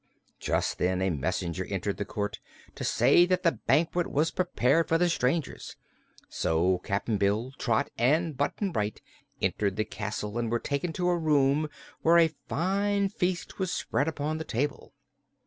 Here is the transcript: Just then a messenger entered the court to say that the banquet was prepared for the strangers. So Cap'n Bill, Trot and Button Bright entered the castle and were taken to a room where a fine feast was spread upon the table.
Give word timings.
Just 0.39 0.79
then 0.79 0.99
a 0.99 1.11
messenger 1.11 1.63
entered 1.69 1.97
the 1.97 2.05
court 2.05 2.39
to 2.73 2.83
say 2.83 3.23
that 3.27 3.43
the 3.43 3.51
banquet 3.67 4.07
was 4.07 4.31
prepared 4.31 4.87
for 4.87 4.97
the 4.97 5.07
strangers. 5.07 5.75
So 6.27 6.79
Cap'n 6.79 7.17
Bill, 7.17 7.51
Trot 7.59 7.91
and 7.99 8.35
Button 8.35 8.71
Bright 8.71 8.99
entered 9.43 9.75
the 9.75 9.85
castle 9.85 10.39
and 10.39 10.49
were 10.49 10.57
taken 10.59 10.91
to 10.93 11.09
a 11.09 11.17
room 11.19 11.69
where 12.01 12.17
a 12.17 12.33
fine 12.47 13.09
feast 13.09 13.59
was 13.59 13.71
spread 13.71 14.07
upon 14.07 14.39
the 14.39 14.43
table. 14.43 14.91